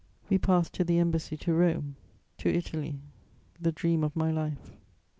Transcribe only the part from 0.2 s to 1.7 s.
We pass to the embassy to